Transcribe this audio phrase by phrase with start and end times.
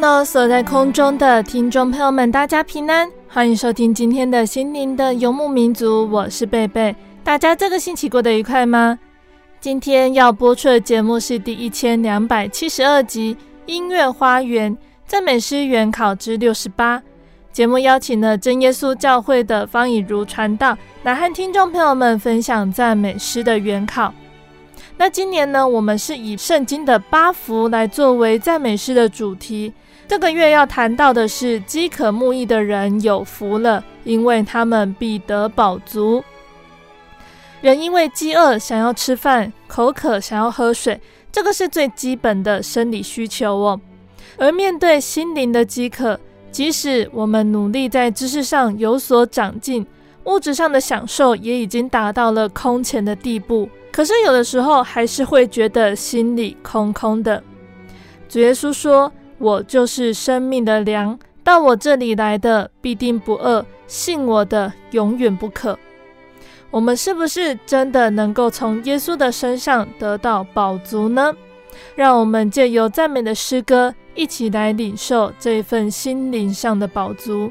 [0.00, 6.94] Hello，所在空中的听众朋友们，大家平安，欢迎收听今天的心灵的游牧民族，我是贝贝。
[7.24, 8.96] 大家这个星期过得愉快吗？
[9.58, 13.34] 今天要播出的节目是第一千两百七十二集
[13.66, 16.98] 《音乐花园赞美诗原考之六十八》。
[17.50, 24.14] 节目邀请了真耶稣教会的方以如传道来和听众朋友们分享赞美诗的原考。
[24.96, 29.72] 那今年呢，我们是以圣经的八福来作为赞美诗的主题。
[30.08, 36.24] 这个月要谈到的是饥渴慕义的人有福了，因为他们必得饱足。
[37.60, 40.98] 人因为饥饿想要吃饭，口渴想要喝水，
[41.30, 43.78] 这个是最基本的生理需求哦。
[44.38, 46.18] 而面对心灵的饥渴，
[46.50, 49.86] 即使我们努力在知识上有所长进，
[50.24, 53.68] 物质上的享受也已经达到了空前的地步。
[53.92, 57.42] 可是有的时候还是会觉得心里空空的。
[58.28, 65.78] 主耶稣说：“我就是生命的粮，到我这里来的必定不饿，信我的永远不渴。”
[66.70, 71.34] 我们是不是真的能够从耶稣的身上得到饱足呢？
[71.94, 77.50] 让我们借由赞美的诗歌，一起来领受这一份心灵上的饱足。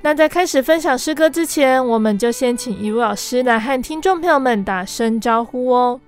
[0.00, 6.00] 那在开始分享诗歌之前，我们就先请一位老师来和听众朋友们打声招呼哦。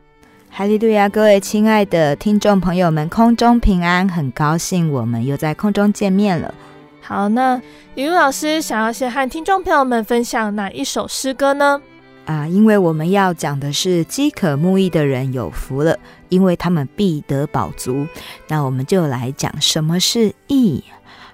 [0.59, 6.55] 哈利路亚，各位亲爱的听众朋友们，空中平安，很高兴我们又在空中见面了。
[7.03, 7.61] 好，那
[7.94, 11.83] 雨露老师想要先和听众朋友们分享哪一首诗歌呢？
[12.25, 15.99] 啊，因为我们要讲的是饥渴慕义的人有福了，
[16.31, 18.06] 因为他们必得饱足。
[18.49, 20.83] 那我们就来讲什么是义。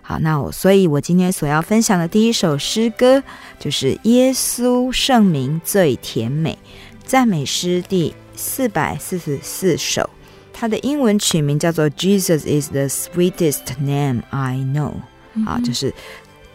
[0.00, 3.22] 好，那我，所以我今天所要分享的第一首诗歌
[3.60, 6.58] 就是《耶稣圣名最甜美》
[7.04, 10.10] 赞美诗第四百四十四首，
[10.52, 14.94] 它的英文取名叫做 “Jesus is the sweetest name I know”，
[15.34, 15.46] 嗯。
[15.46, 15.94] 啊，就是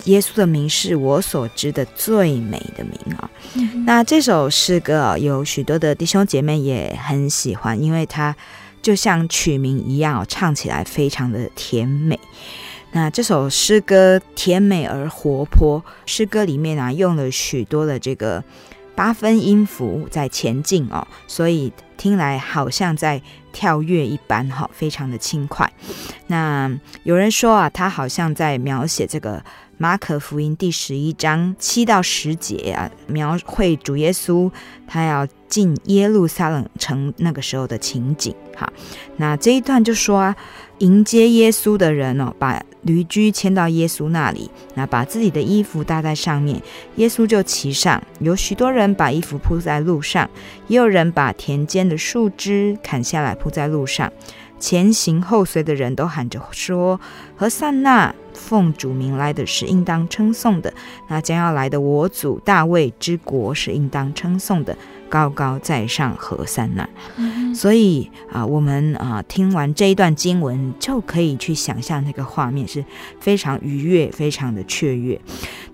[0.03, 3.85] 耶稣的名是我所知的最美的名啊，嗯。
[3.85, 8.35] 那这首诗歌啊，有许多的弟兄姐妹也很喜欢，因为它
[8.81, 12.19] 就像曲名一样，唱起来非常的甜美。
[12.91, 18.43] 那这首诗歌甜美而活泼，诗歌里面啊用了许多的这个
[18.97, 23.21] 八分音符在前进哦，所以听来好像在
[23.53, 25.71] 跳跃一般哈，非常的轻快。
[26.25, 26.67] 那
[27.03, 29.43] 有人说啊，他好像在描写这个
[29.77, 34.51] 马可福音第十一章七到十节啊，描绘主耶稣
[34.87, 38.33] 他要进耶路撒冷城那个时候的情景。
[38.55, 38.67] 哈，
[39.17, 40.35] 那这一段就说啊，
[40.79, 46.61] 迎接耶稣的人哦，把驴驹牵到耶稣那里，那把自己的衣服搭在上面，
[46.95, 48.01] 耶稣就骑上。
[48.19, 50.29] 有许多人把衣服铺在路上，
[50.67, 54.11] 也有人把田间的树枝砍下来铺在路上。
[54.59, 56.99] 前行后随的人都喊着说
[57.37, 60.73] ：“和散那，奉主名来的是应当称颂的。
[61.09, 64.75] 那将要来的我主大卫之国是应当称颂的。”
[65.09, 66.87] 高高在上，和散那。
[67.15, 72.83] 嗯、所以啊，我们啊听完这一段经文，就可以去想象那个画面是
[73.19, 75.19] 非常愉悦、非常的雀跃。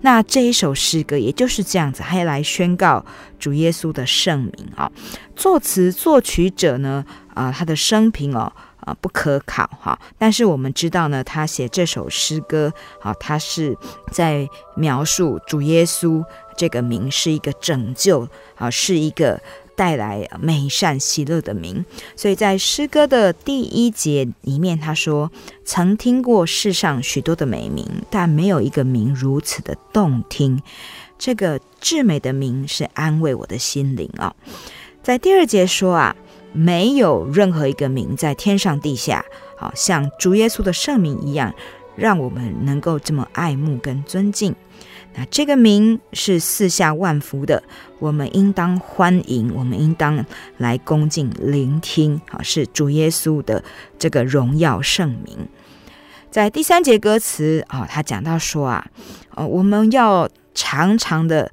[0.00, 3.04] 那这一首诗歌也就是这样子，还来宣告
[3.38, 4.90] 主耶稣的圣名啊。
[5.34, 7.04] 作词作曲者呢
[7.34, 9.98] 啊，他的生平哦啊不可考哈。
[10.16, 12.72] 但是我们知道呢，他写这首诗歌
[13.02, 13.76] 啊，他是
[14.12, 16.22] 在描述主耶稣
[16.56, 19.40] 这个名是一个拯救啊，是一个。
[19.76, 21.84] 带来美善喜乐的名，
[22.14, 25.32] 所以在诗歌的第一节里面，他说
[25.66, 30.62] ：“曾听过世上许多的美名，但没有一个名如此的动听。
[31.18, 34.32] 这个至美的名是安慰我的心灵啊。”
[35.02, 36.14] 在第二节说啊，
[36.52, 39.24] 没有任何一个名在天上地下，
[39.56, 41.52] 好像主耶稣的圣名一样，
[41.96, 44.54] 让我们能够这么爱慕跟尊敬。
[45.16, 47.62] 那这个名是四下万福的，
[47.98, 50.24] 我们应当欢迎，我们应当
[50.58, 52.20] 来恭敬聆听。
[52.30, 53.62] 啊，是主耶稣的
[53.98, 55.48] 这个荣耀圣名。
[56.30, 58.86] 在第三节歌词啊，他讲到说啊，
[59.34, 61.50] 呃，我们要常常的。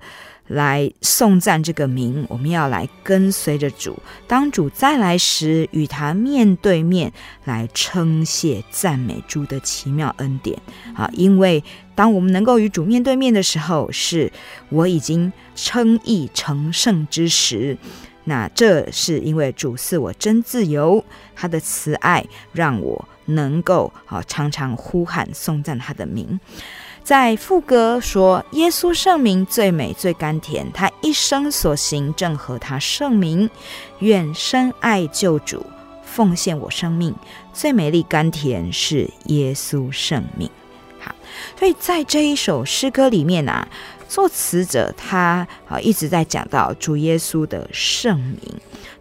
[0.52, 3.98] 来颂赞这个名，我们要来跟随着主。
[4.28, 7.12] 当主再来时，与他面对面
[7.46, 10.60] 来称谢赞美主的奇妙恩典。
[10.94, 11.64] 啊，因为
[11.96, 14.32] 当我们能够与主面对面的时候，是
[14.70, 17.78] 我已经称义成圣之时。
[18.24, 21.04] 那这是因为主赐我真自由，
[21.36, 26.40] 他的慈爱让我能够啊常常呼喊颂赞他的名。
[27.12, 33.50] 在副歌说：“耶稣圣名最美最甘甜，他一生所行正合他圣名。
[34.00, 35.66] 愿深爱救主，
[36.06, 37.14] 奉献我生命，
[37.52, 40.50] 最美丽甘甜是耶稣圣名。”
[41.02, 41.14] 好，
[41.60, 43.68] 所以在这一首诗歌里面啊，
[44.08, 48.40] 作词者他啊一直在讲到主耶稣的圣名。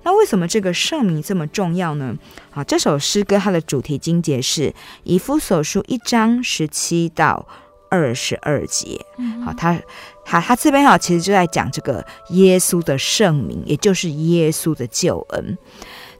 [0.02, 2.16] 那为什么这个圣名这么重要呢？
[2.50, 4.74] 好，这首诗歌它的主题经节是
[5.04, 7.46] 以夫所书一章十七到。
[7.90, 9.04] 二十二节，
[9.44, 9.78] 好，他
[10.24, 15.58] 他他这边哈，其实就在讲这个耶稣的圣名，也就是耶稣的救恩。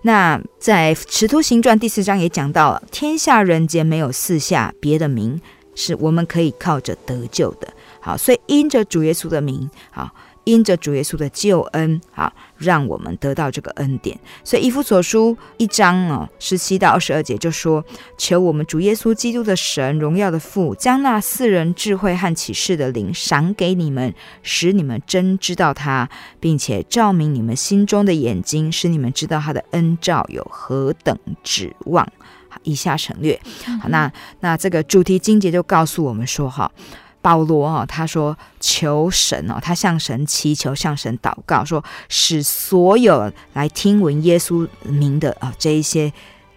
[0.03, 5.41] 那在《使徒行传》第四章也讲到了，天下人间没有四下别的名，
[5.75, 7.69] 是我们可以靠着得救的。
[8.01, 10.11] 好，所以因着主耶稣的名，好。
[10.51, 14.19] 因着主耶稣的救恩，好，让我们得到这个恩典。
[14.43, 17.85] 所以以弗所书一章哦，十七到二十二节就说：
[18.19, 24.13] 求我们主耶稣基督的神，荣耀的父，将那四人智慧和启示的灵赏给你们，
[24.43, 26.09] 使你们真知道他，
[26.41, 32.07] 并且照明你们心中的眼睛，使你们知道他的恩召有何等指望。
[32.65, 33.41] 以下省略。
[33.81, 36.71] 好，那那这个主题经节就告诉我们说，哈。
[37.23, 46.13] 保罗啊，他说求神哦，他向神祈求，向神祷告，说使所有来听闻耶稣名的啊这一些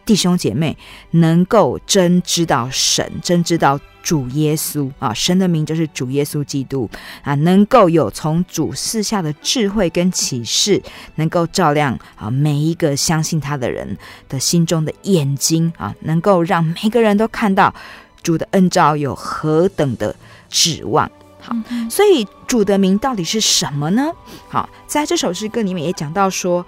[0.05, 0.77] 弟兄姐妹，
[1.11, 6.89] 能够真知道神，真知道主耶稣啊，神的名就是主耶稣基督
[7.23, 10.81] 啊，能够有从主赐下的智慧跟启示，
[11.15, 17.73] 能够照亮啊每一个相信他的人的心中的眼睛啊，能够让每个人都看到
[18.21, 20.13] 主的恩召有何等的。
[20.53, 21.09] 指望
[21.41, 21.53] 好，
[21.89, 24.13] 所以主的名到底是什么呢？
[24.47, 26.63] 好，在这首诗歌里面也讲到说，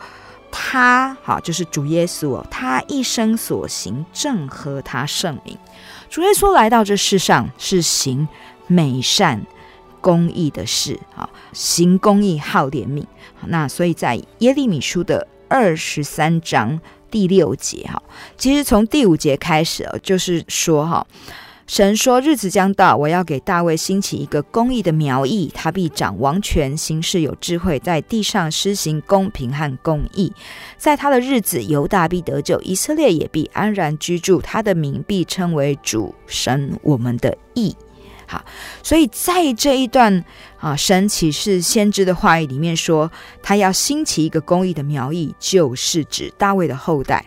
[0.52, 5.58] 他好就是主耶稣哦，他一生所行正合他圣名。
[6.10, 8.28] 主耶稣来到这世上是行
[8.68, 9.46] 美善
[10.02, 13.06] 公义的事，好，行公义好怜悯。
[13.46, 16.82] 那所以在耶利米书的二十三章
[17.12, 18.02] 第六节哈，
[18.38, 21.06] 其实从第五节开始哦，就是说哈。
[21.68, 30.32] 神说：“日子将到，我要给大卫兴起一个公义的苗裔，他必掌王权，行事有智慧，在地上施行公平和公义。
[30.78, 34.40] 在他的日子，犹大必得救，以色列也必安然居住。
[34.40, 37.76] 他的名必称为主神我们的义。”
[38.28, 38.44] 好，
[38.82, 40.24] 所以在这一段
[40.60, 47.26] 啊，神启示先知的话语里面说，他要兴起一个公义的苗裔，就是指大卫的后代。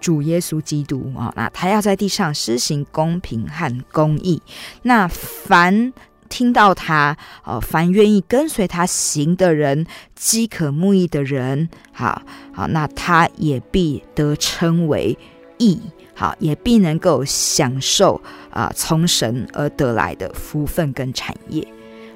[0.00, 4.42] 主耶稣基督啊，那他要在地上施行公平和公义。
[4.82, 5.92] 那凡
[6.28, 15.18] 听到他，哦，凡愿意跟随他行的人，饥渴慕义的人，好好，那他也必得称为
[15.58, 15.80] 义，
[16.14, 21.66] 好，也必能够享受啊，从神而得来的福分跟产业。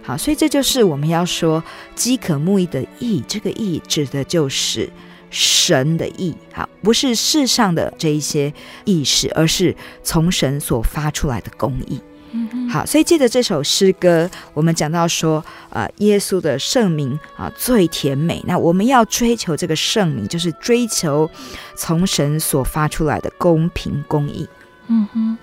[0.02, 1.62] 好，所以这就是我们要说
[1.94, 4.88] 饥渴慕义的义，这个义指的就是。
[5.34, 9.74] 神的意，好，不是世上的这一些意识，而是
[10.04, 12.00] 从神所发出来的公义。
[12.30, 18.40] 嗯，好，所以借着这首诗歌，我们讲到说，呃，耶稣的圣名啊最甜美。
[18.46, 21.28] 那我们要追求这个圣名，就是追求
[21.74, 24.48] 从神所发出来的公平公义。
[24.86, 25.38] 嗯哼，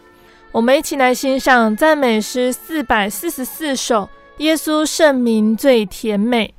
[0.54, 6.54] 我们一起来欣赏赞美诗四百四十四首，耶稣圣名最甜美。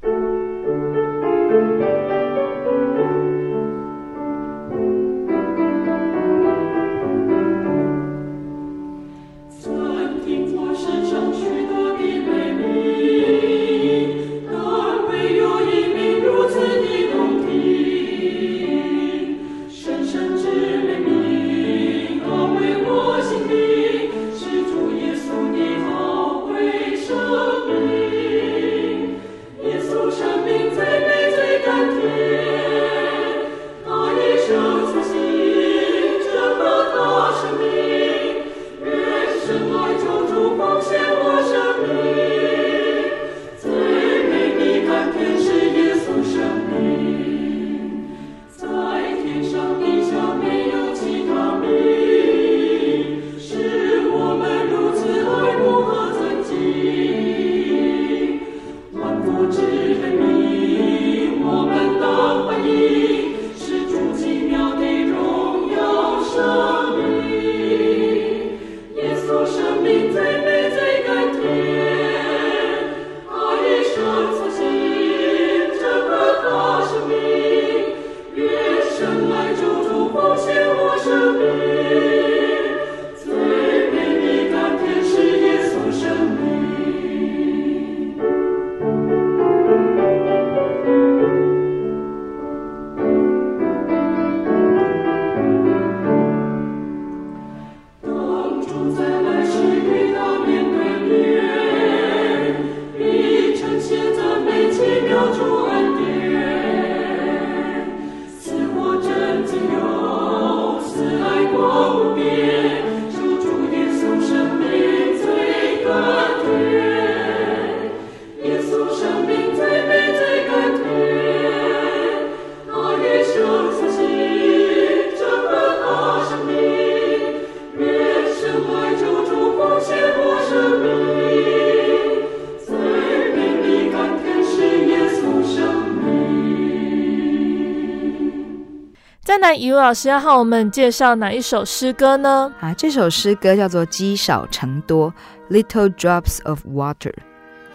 [139.53, 142.51] 来，以武老师要和我们介绍哪一首诗歌呢？
[142.59, 145.13] 啊，这首诗歌叫做《积少成多》
[145.55, 147.13] （Little Drops of Water）。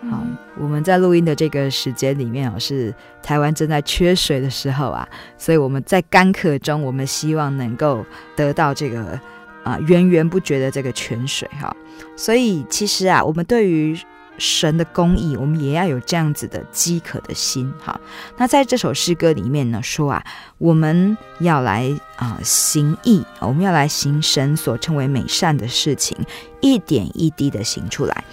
[0.09, 0.23] 好，
[0.59, 2.91] 我们在录音的这个时间里面哦，是
[3.21, 5.07] 台湾正在缺水的时候啊，
[5.37, 8.03] 所以我们在干渴中，我们希望能够
[8.35, 9.19] 得到这个
[9.63, 11.75] 啊源源不绝的这个泉水哈。
[12.15, 13.95] 所以其实啊，我们对于
[14.37, 17.99] 神的公义，我们也要有这样子的饥渴的心哈。
[18.37, 20.23] 那在这首诗歌里面呢，说啊，
[20.57, 26.17] 我们要来啊、行义，我们要来行神所称为美善的事情，
[26.61, 28.23] 一点一滴的行出来。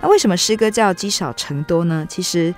[0.00, 2.06] 那为什么诗歌叫积少成多呢？
[2.08, 2.54] 其实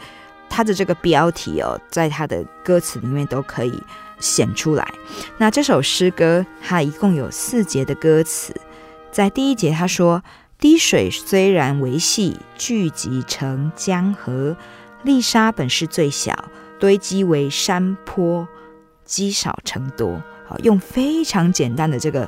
[0.48, 3.82] 它的这个标题哦，在它的歌词里面都可以
[4.18, 4.86] 显出来。
[5.38, 8.54] 那这首诗歌它一共有四节的歌词，
[9.12, 10.22] 在第一节他说。
[10.58, 14.56] 滴水虽然为细，聚集成江河；
[15.02, 16.34] 粒沙本是最小，
[16.80, 18.48] 堆积为山坡，
[19.04, 20.22] 积少成多。
[20.48, 22.26] 好，用非常简单的这个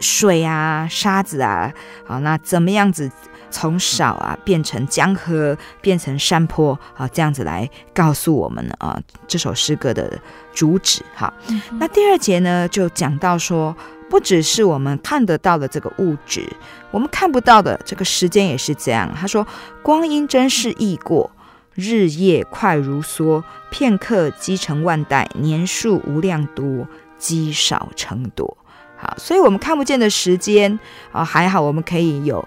[0.00, 1.70] 水啊、沙子啊，
[2.06, 3.10] 好，那怎么样子
[3.50, 7.06] 从少啊变成江河，变成山坡好？
[7.08, 10.18] 这样子来告诉我们呢啊，这首诗歌的
[10.54, 11.02] 主旨。
[11.14, 11.30] 好，
[11.78, 13.76] 那第二节呢，就讲到说。
[14.08, 16.48] 不只是我们看得到的这个物质，
[16.90, 19.12] 我们看不到的这个时间也是这样。
[19.14, 19.46] 他说
[19.82, 21.30] ：“光阴真是易过，
[21.74, 26.86] 日夜快如梭，片刻积成万代，年数无量多，
[27.18, 28.56] 积少成多。”
[28.98, 30.78] 好，所以我们看不见的时间
[31.12, 32.42] 啊，还好我们可以有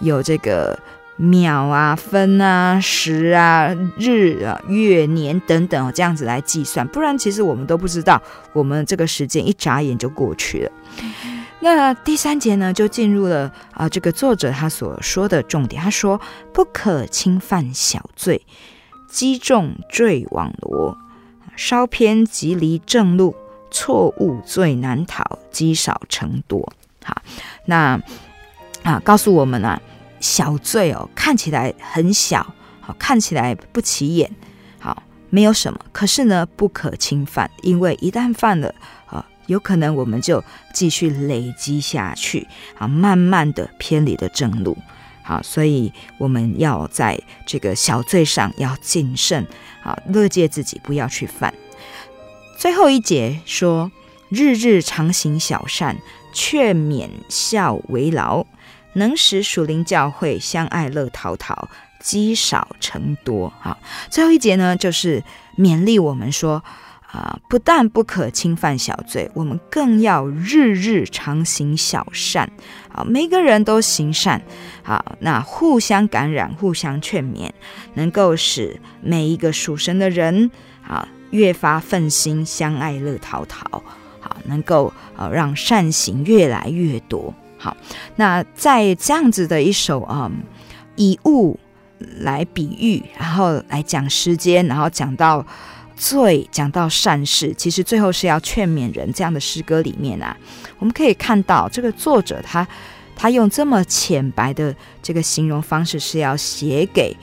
[0.00, 0.76] 有这个
[1.22, 8.20] 秒啊、分啊、时啊、日啊、月、年等等这样子来计算，不然其实我们都不知道，
[8.52, 10.72] 我们这个时间一眨眼就过去了。
[11.60, 15.80] 那第三节呢，就进入了啊，这个作者他所说的重点。
[15.80, 16.20] 他说
[16.52, 18.44] ：“不可轻犯小罪，
[19.08, 20.98] 击中坠网罗，
[21.54, 23.36] 稍偏即离正路，
[23.70, 26.72] 错误最难逃，积少成多。”
[27.04, 27.22] 好，
[27.66, 28.00] 那
[28.82, 29.80] 啊，告诉我们啊，
[30.22, 34.30] 小罪哦，看起来很小，好，看起来不起眼，
[34.78, 35.78] 好，没有什么。
[35.92, 38.74] 可是呢，不可轻犯，因为一旦犯了。
[39.04, 42.46] 啊有可能我们就继续累积下去，
[42.78, 44.78] 啊，慢慢的偏离了正路，
[45.24, 49.44] 好，所以我们要在这个小罪上要谨慎，
[49.82, 51.52] 啊，勒戒自己不要去犯。
[52.56, 53.90] 最后一节说：
[54.28, 55.98] 日日常行小善，
[56.32, 58.46] 却勉孝为劳，
[58.94, 61.68] 能使属灵教会相爱乐淘淘，
[62.00, 63.52] 积少成多。
[63.60, 63.78] 好，
[64.10, 65.22] 最后一节呢，就是
[65.56, 66.62] 勉励我们说。
[67.12, 72.50] 啊，不但不可轻犯小罪，我们更要日日常行小善。
[72.90, 74.40] 啊，每个人都行善，
[74.82, 77.50] 好，那互相感染，互相劝勉，
[77.92, 80.50] 能够使每一个属神的人
[80.88, 83.82] 啊越发奋心，相爱乐淘淘。
[84.18, 87.34] 好，能够啊让善行越来越多。
[87.62, 87.76] 好，
[88.16, 90.30] 那在这样子的一首啊，
[90.96, 91.58] 以物
[92.20, 95.46] 来比喻，然后来讲时间，然后讲到。
[95.94, 99.12] 罪讲到善事，其实最后是要劝勉人。
[99.12, 100.36] 这样的诗歌里面啊，
[100.80, 102.66] 我们可以看到这个作者他
[103.14, 107.16] 他用这么浅白的这个形容方式，是要写给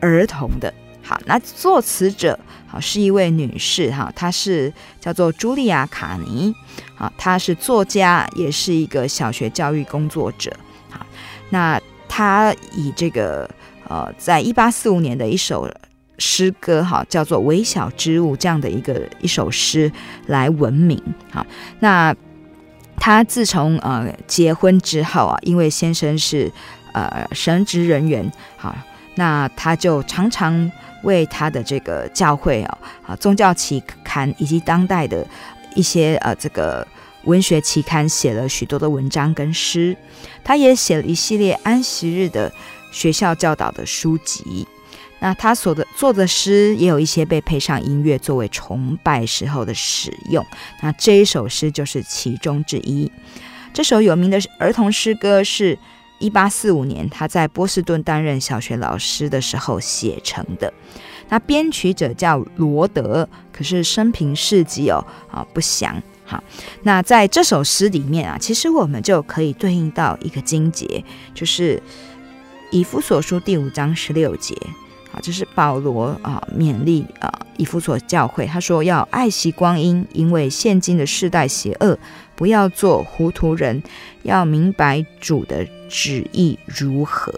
[0.00, 0.74] 儿童的。
[1.06, 6.52] 好，那作词者好是一位女士哈，她是叫做茱莉亚·卡尼，
[6.96, 10.52] 好，她是作家，也是一个小学教育工作者。
[10.90, 11.06] 好，
[11.50, 13.48] 那她以这个
[13.88, 15.70] 呃，在一八四五年的一首。
[16.18, 19.92] 诗歌哈，叫做《微小之物》这样的一个一首诗
[20.28, 20.98] 来闻名。
[21.30, 21.44] 好，
[21.80, 22.16] 那
[22.96, 26.50] 她自从呃结婚之后啊，因为先生是
[26.94, 28.74] 呃神职人员，好，
[29.16, 30.72] 那他就常常
[31.06, 35.26] 为他的这个教会啊啊宗教期刊以及当代的
[35.74, 36.86] 一些呃这个
[37.24, 39.96] 文学期刊写了许多的文章跟诗。
[40.44, 42.52] 他也写了一系列安息日的
[42.92, 44.66] 学校教导的书籍。
[45.18, 50.44] 那他所的做的诗也有一些被配上音乐作为崇拜时候的使用。
[50.82, 53.10] 那这一首诗就是其中之一。
[53.72, 55.78] 这首有名的儿童诗歌是
[56.18, 60.72] 一八四五年他在波士顿担任小学老师的时候写成的。
[61.28, 66.00] 那编曲者叫罗德，可是生平事迹哦啊不详。
[66.24, 66.42] 好，
[66.82, 71.04] 那在这首诗里面啊，其实我们就可以对应到一个经节，
[71.34, 71.82] 就是
[72.70, 74.56] 以弗所书第五章十六节。
[75.12, 78.44] 好这是保罗啊，勉励啊，以弗所教会。
[78.44, 81.98] 他说要爱惜光阴，因为现今的世代邪恶，
[82.34, 83.82] 不要做糊涂人，
[84.22, 87.32] 要明白主的旨意如何。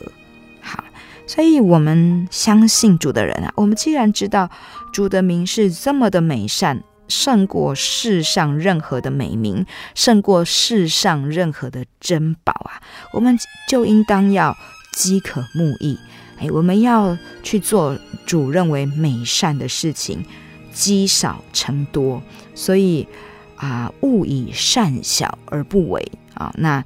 [0.60, 0.84] 好，
[1.26, 4.50] 所以我们相信主的人啊，我们既然知道
[4.92, 12.82] 主的名是这么的美善，胜过世上任何的美名，胜过世上任何的珍宝啊！
[13.12, 14.56] 我们就应当要
[14.92, 15.98] 饥渴慕义，
[16.38, 20.22] 哎，我们要去做主认为美善的事情，
[20.72, 22.22] 积少成多。
[22.54, 23.08] 所以
[23.56, 26.52] 啊，勿以善小而不为啊！
[26.58, 26.84] 那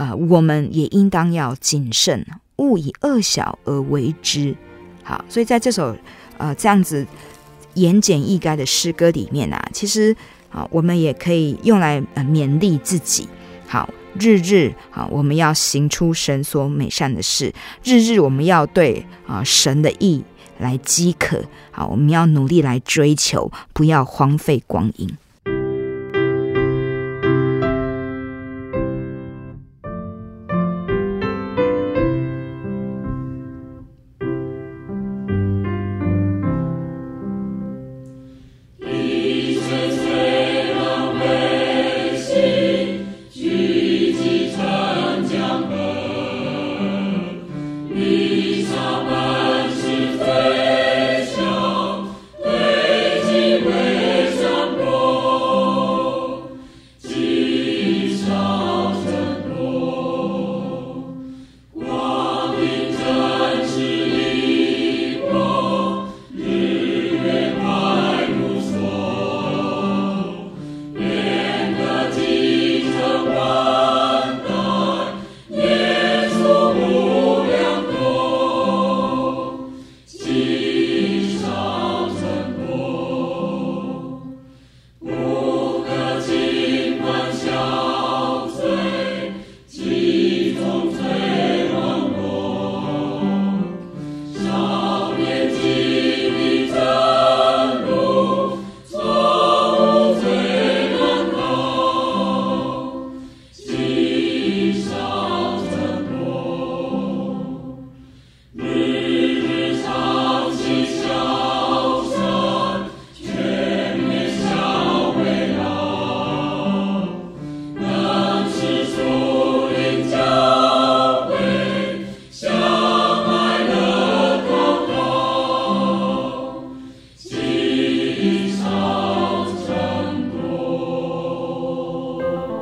[0.00, 4.56] 呃，我们也应当要谨慎，勿以恶小而为之。
[5.02, 5.94] 好，所以在这首
[6.38, 7.06] 呃这样子。
[7.74, 10.14] 言简意赅的诗歌里面啊，其实
[10.50, 13.28] 啊，我们也可以用来呃勉励自己。
[13.68, 20.20] 好，日日啊，我们要行出神所美善的事，日日我们要对啊神的意
[20.58, 21.40] 来饥渴。
[21.70, 25.08] 好，我们要努力来追求，不要荒废光阴。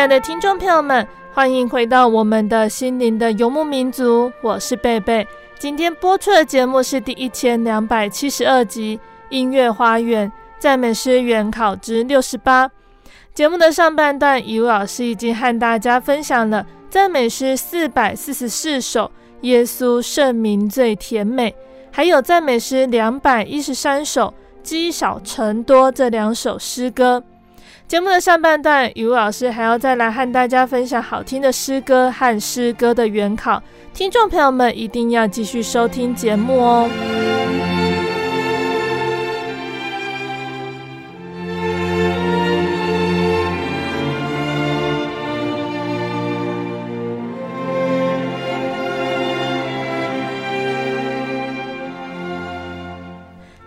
[0.00, 5.28] 亲爱的听众朋友们，欢迎回到我们的心灵的游牧民族，我是贝贝。
[5.58, 12.66] 今天播出的节目是第一千两百七十二集《音乐花园赞美诗原考之六十八》。
[13.34, 19.04] 节目的上半段，以武老师已经和大家分享了赞美诗四百四十四首，
[19.42, 21.50] 《耶稣圣名最甜美》，
[21.92, 24.28] 还有赞美诗两百一十三首，
[24.62, 27.22] 《积少成多》这两首诗歌。
[27.90, 33.60] 节目的上半段，雨露老师还要再来和大家分享好听的诗歌和诗歌的原考，
[33.92, 36.88] 听众朋友们一定要继续收听节目哦。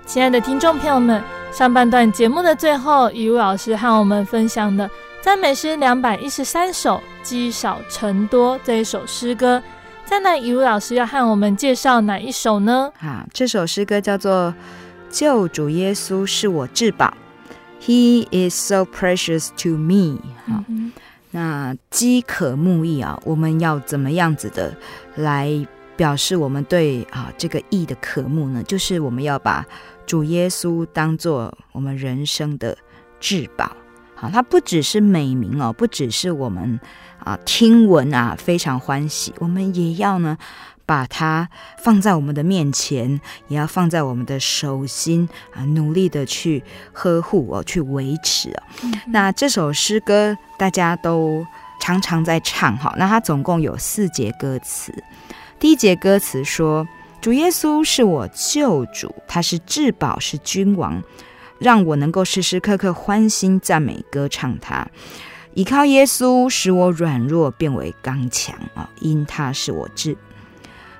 [0.05, 1.21] 亲爱的听众朋友们。
[1.53, 4.89] 上半段节目的最后，雨露老师和我们分享的
[5.21, 9.61] 赞美诗两百一十三首，积少成多这一首诗歌。
[10.03, 12.91] 再来，雨露老师要和我们介绍哪一首呢？
[12.99, 14.51] 啊，这首诗歌叫做
[15.15, 17.13] 《救主耶稣是我至宝》
[17.85, 20.17] ，He is so precious to me。
[20.47, 20.91] 好，嗯、
[21.29, 24.75] 那饥渴慕义啊，我们要怎么样子的
[25.15, 28.63] 来表示我们对啊这个义的渴慕呢？
[28.63, 29.63] 就是我们要把
[30.05, 32.77] 主耶稣当做我们人生的
[33.19, 33.75] 至宝。
[34.15, 36.79] 好，它不只是美名哦，不只是我们
[37.19, 40.37] 啊听闻啊非常欢喜，我们也要呢
[40.85, 46.63] 把它放在我们的面前，也要放在我们的手心啊，努力的去
[46.93, 48.63] 呵护哦，去维持哦。
[48.83, 51.45] 嗯、那这首诗歌大家都
[51.81, 54.93] 常常在唱哈，那它总共有四节歌词。
[55.59, 56.87] 第一节歌词说
[57.23, 61.01] ：“主耶稣是我救主，他是至宝，是君王，
[61.57, 64.85] 让我能够时时刻刻欢欣赞美歌唱他。
[65.53, 68.89] 依靠耶稣，使我软弱变为刚强啊！
[68.99, 70.17] 因他是我至。”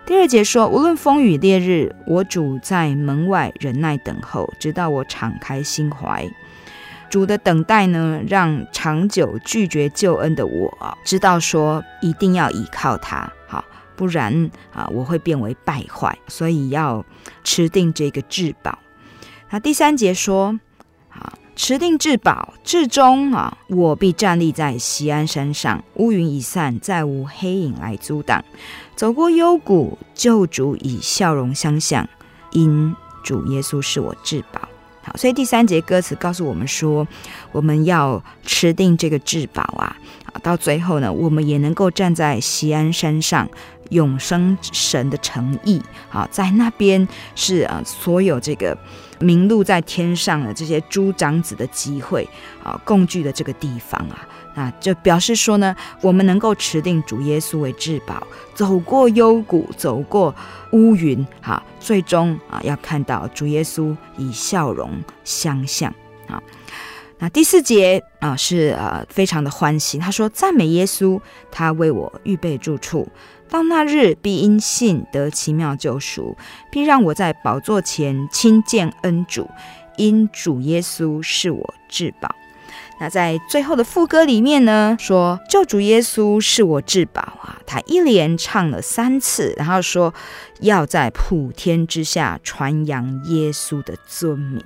[0.07, 6.25] 第二节说：“无论风雨烈日，我主在门外忍耐等候，直到我敞开心怀。”
[7.11, 13.29] 主的等待呢，让长久拒绝救恩的我知道说，一定要依靠他，
[13.95, 17.05] 不然啊，我会变为败坏，所以要
[17.43, 18.79] 持定这个至宝。
[19.49, 20.59] 那第三节说，
[21.09, 28.43] 啊，持定至宝，至终啊，我必站立在锡安山上，乌云已散，再无黑影来阻挡。
[28.95, 32.07] 走过幽谷，救主以笑容相向，
[32.51, 34.61] 因主耶稣是我至宝。
[35.03, 37.07] 好，所以第三节歌词告诉我们说，
[37.51, 39.95] 我们要持定这个至宝，啊，
[40.41, 43.47] 到最后呢，我们也能够站在锡安山上，
[43.89, 48.77] 永生神的诚意，好，在那边是啊，所有这个
[49.19, 52.27] 名录在天上的这些诸长子的机会
[52.63, 54.27] 啊，共聚的这个地方啊。
[54.55, 60.33] 那就表示说呢，我们能够持定主耶稣为至宝，走过幽谷，走过
[60.71, 64.91] 乌云，哈，最终啊要看到主耶稣以笑容
[65.23, 65.91] 相向
[66.27, 66.41] 啊。
[67.23, 73.07] 那第四节啊是呃非常的欢喜，他说赞美耶稣，他为我预备住处，
[73.49, 76.35] 到那日必因信得奇妙救赎，
[76.69, 79.49] 必让我在宝座前亲见恩主，
[79.95, 82.35] 因主耶稣是我至宝。
[82.99, 90.13] 那在最后的副歌里面呢，说救主耶稣是我至宝啊，他一连唱了三次，然后说
[90.59, 94.61] 要在普天之下传扬耶稣的尊名。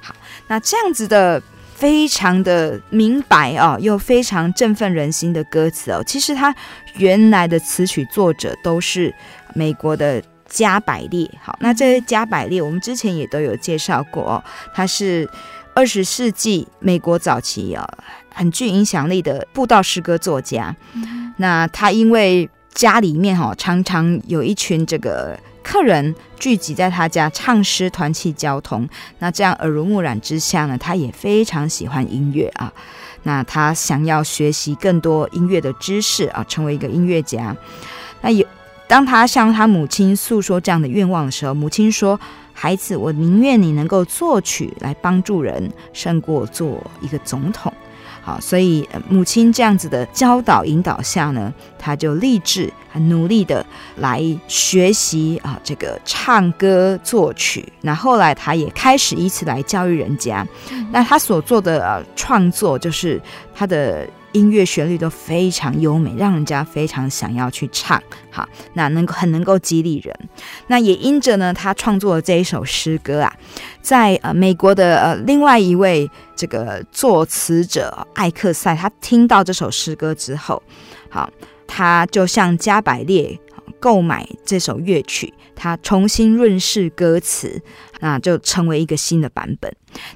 [0.00, 0.14] 好，
[0.48, 1.42] 那这样子的
[1.80, 6.54] 非常的明白哦，又非常振奋人心的歌词哦，其实他
[6.98, 9.12] 原来的词曲作者都是
[9.54, 11.28] 美国的加百列。
[11.42, 15.28] 好，那这个加百列我们之前也都有介绍过哦，他是。
[15.72, 17.88] 二十世纪美国早期啊，
[18.34, 20.74] 很具影响力的布道诗歌作家。
[20.94, 32.72] 嗯、那他因为家里面哈常常有一群这个客人聚集在他家唱诗团契交通，那这样耳濡目染之下呢，他也非常喜欢音乐啊。
[33.22, 37.56] 那他想要学习更多音乐的知识啊，成为一个音乐家。
[38.20, 38.46] 那有
[38.88, 42.18] 当他向他母亲诉说这样的愿望的时候，母亲说。
[42.52, 47.72] 孩子，我宁愿你能够作曲来帮助人，胜过做一个总统。
[48.22, 53.64] 好，所以母亲这样子的教导引导下呢，他就立志很努力的
[53.96, 57.66] 来学习啊，这个唱歌作曲。
[57.80, 60.46] 那后来他也开始以此来教育人家。
[60.90, 63.20] 那他所做的呃创作，就是
[63.54, 64.06] 他的。
[64.32, 68.02] 音乐旋律都非常优美，让人家非常想要去唱。
[68.30, 70.14] 好，那能够很能够激励人。
[70.66, 73.34] 那也因着呢，他创作的这一首诗歌啊，
[73.82, 80.62] 在呃美国的呃另外一位这个作词者艾克塞，他听到这首诗歌之后，
[81.08, 81.30] 好，
[81.66, 83.38] 他就向加百列
[83.78, 87.60] 购买这首乐曲，他重新润饰歌词。
[88.02, 89.70] 那就成为一个新的版本。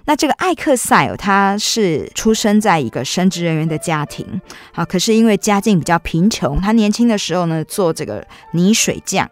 [0.04, 4.40] 那这个艾克塞尔，他是出生在一个神职人员的家庭，
[4.72, 9.28] 啊，可是因为家境比较贫穷，他年轻的时候呢，做这个泥水匠，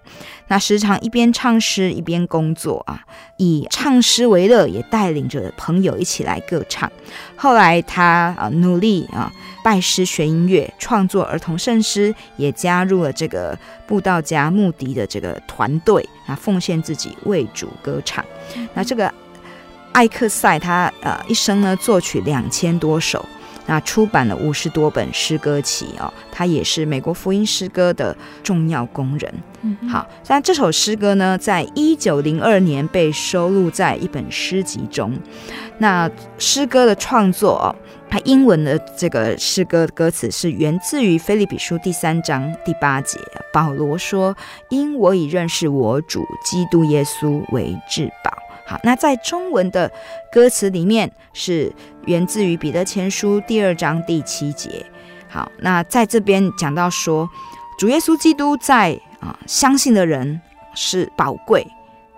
[0.48, 3.00] 那时常一边唱诗一边工作啊，
[3.37, 6.90] 以唱诗为乐，也带领着朋友一起来歌唱。
[7.37, 9.33] 后来他啊努力啊
[9.64, 18.24] 拜师学音乐，创作儿童圣诗，也加入了这个布道家穆迪的这个团队，啊，奉献自己为主歌唱。
[18.74, 19.12] 那这个
[19.92, 23.24] 艾克塞他呃一生呢作曲两千多首，
[23.66, 29.35] 那出版了五十多本诗歌集哦，他也是美国福音诗歌的重要工人。
[29.61, 35.12] 嗯、好，那这首诗歌呢，在一九零二年被收录在一本诗集中。
[35.78, 37.76] 那诗歌的创作哦，
[38.09, 43.20] 它英文的这个诗歌歌词是源自于菲利比书第三章第八节，
[43.52, 44.35] 保罗说
[44.70, 48.33] ：“因我已认识我主基督耶稣为至宝。”
[48.72, 49.92] 好，那在中文的
[50.32, 51.70] 歌词里面是
[52.06, 54.87] 源自于彼得前书第二章第七节。
[55.28, 57.28] 好，那在这边讲到说，
[57.78, 60.40] 主耶稣基督在啊，相信的人
[60.74, 61.66] 是宝贵。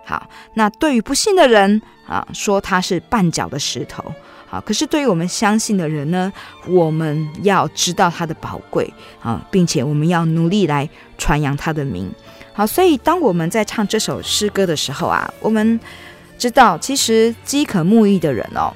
[0.05, 4.05] 好，那对于不信的人啊，说他是绊脚的石头。
[4.47, 6.33] 好，可是对于我们相信的人呢，
[6.69, 8.89] 我们要知道他的宝贵
[9.21, 10.89] 啊，并且我们要努力来
[11.19, 12.09] 传扬他的名。
[12.53, 15.81] 好，所以当我们在唱这首诗歌的时候啊，我们
[16.39, 18.73] 知道，其实饥渴慕义的人哦，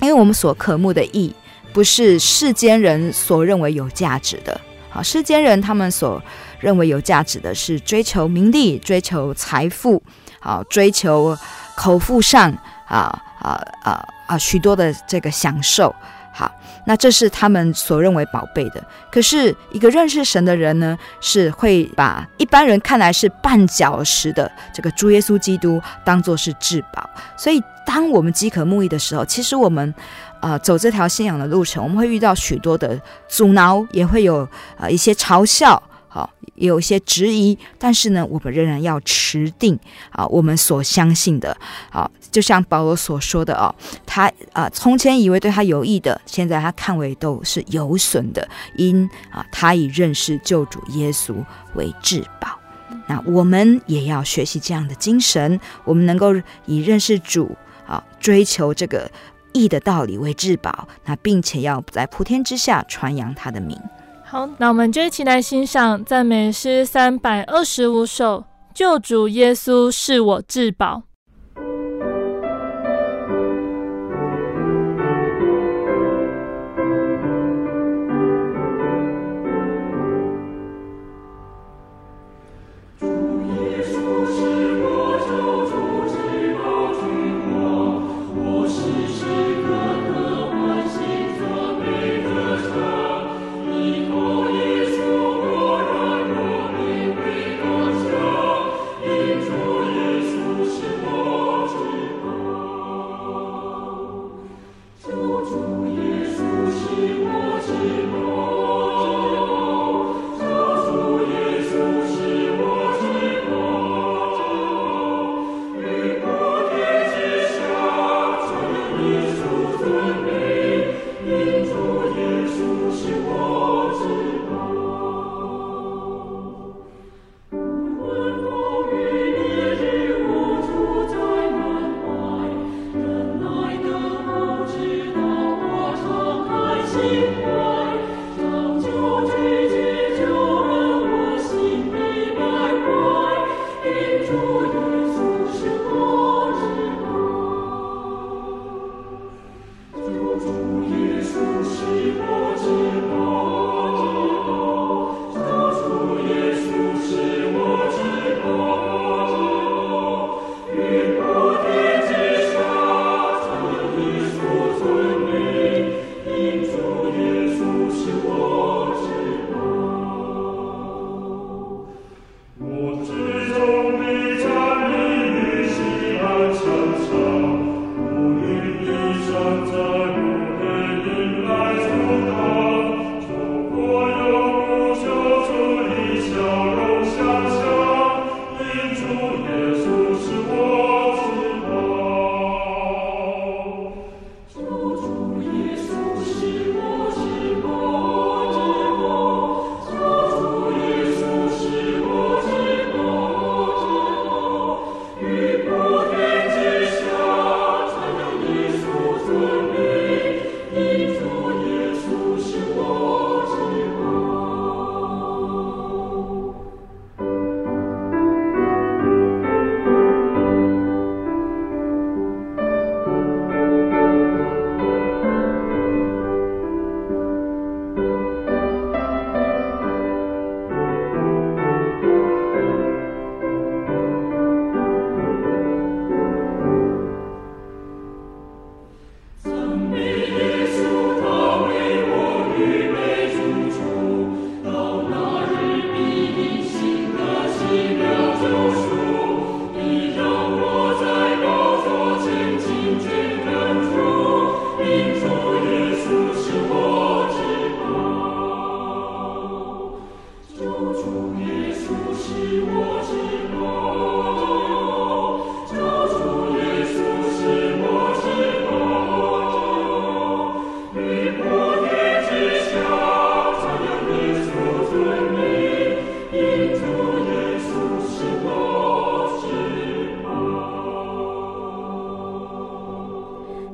[0.00, 1.34] 因为我们所渴慕的义，
[1.72, 4.60] 不是世间人所认为有价值的。
[4.90, 6.22] 好，世间人他们所
[6.58, 10.02] 认为有价值的是追求名利、追求财富。
[10.40, 11.36] 好，追求
[11.74, 12.50] 口腹上
[12.86, 15.94] 啊啊啊啊许多的这个享受，
[16.38, 18.84] 好，那这是他们所认为宝贝的。
[19.10, 27.08] 可是，一个认识神的人呢，是会把一般人看来是绊脚石的这个主耶稣基督当作是至宝。
[27.38, 29.94] 所以，当我们饥渴慕义的时候，其实我们
[30.40, 34.46] 啊、走这条信仰的路程，我们会遇到许多的阻挠，也会有
[34.76, 35.82] 啊、一些嘲笑。
[36.06, 39.78] 好，也有一些质疑，但是呢，我们仍然要持定
[40.10, 41.56] 啊，我们所相信的。
[41.90, 48.46] 啊，就像保罗所说的哦，他啊，从前以为对他有益的，现在他看为都是有损的，
[48.76, 51.34] 因啊，他以认识救主耶稣
[51.76, 52.58] 为至宝。
[53.06, 56.34] 那我们也要学习这样的精神，我们能够
[56.66, 59.10] 以认识主啊，追求这个
[59.54, 63.80] 义的道理为至宝，那并且要在普天之下传扬他的名。
[64.26, 68.40] 好，那我们就一起来欣赏赞美诗三百二十五首，
[68.74, 70.96] 《救主耶稣是我至宝》。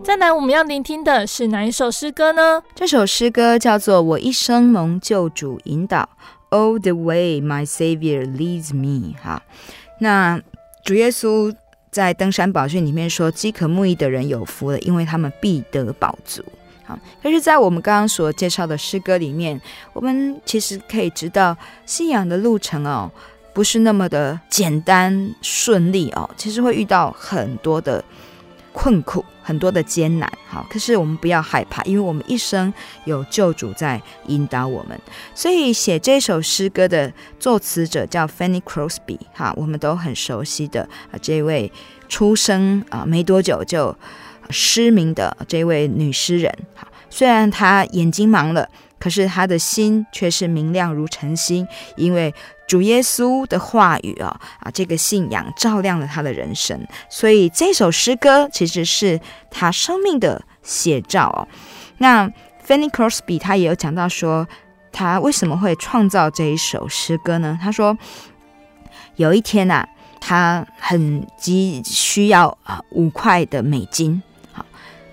[0.04, 2.60] 再来，我们要聆听的是哪一首诗歌呢？
[2.74, 6.08] 这首诗歌叫做《我一生蒙救主引导》
[6.56, 9.14] ，All the way my Savior leads me。
[9.22, 9.40] 哈，
[10.00, 10.40] 那
[10.84, 11.54] 主耶稣
[11.92, 16.42] 在登山宝训里面说：“饥渴慕义的人有福了，因为他们必得饱足。”
[16.84, 19.58] 好，可是，在我们刚刚所介绍的诗歌里面，
[19.92, 23.08] 我们其实可以知道，信仰的路程哦，
[23.54, 28.04] 不是那么的简单顺利哦，其实会遇到很多的
[28.72, 30.32] 困苦，很多的艰难。
[30.46, 32.72] 好，可是我们不要害怕，因为我们一生
[33.04, 34.98] 有救主在引导我们。
[35.35, 41.70] 所以，写这首诗歌的作词者叫 Fanny Crosby，哈，我们都很熟悉的啊，这位
[42.08, 43.96] 出生啊没多久就。
[44.50, 52.35] 失明的这位女诗人，好，虽然她眼睛盲了，可是她的心却是明亮如晨星，因为
[52.72, 56.80] 主耶稣的话语啊啊，这个信仰照亮了他的人生。
[57.11, 61.46] 所以这首诗歌其实是他生命的写照哦。
[61.98, 62.26] 那
[62.66, 64.48] Fanny Crosby 她也有讲到说，
[64.90, 67.58] 他为什么会创造这一首诗歌呢？
[67.61, 67.94] 他说
[69.16, 74.22] 有一天呐、啊，她很急需要啊五块的美金。
[74.50, 74.64] 好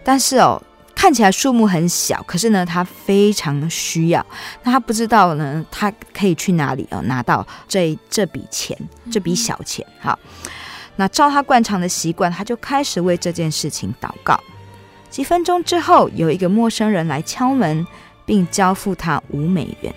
[0.06, 0.64] 但是哦，
[1.00, 4.24] 看起来数目很小，可是呢，他非常需要。
[4.64, 8.78] 那他不知道呢，他可以去哪里哦拿到这这笔钱，
[9.10, 9.88] 这笔小钱。
[10.02, 10.20] 好，
[10.98, 14.38] 那照他惯常的习惯，他就开始为这件事情祷告。
[15.10, 17.88] 几分钟之后，有一个陌生人来敲门，
[18.26, 19.96] 并交付他五美元。